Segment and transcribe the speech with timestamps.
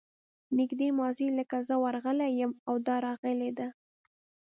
[0.57, 3.67] نږدې ماضي لکه زه ورغلی یم او دا راغلې ده.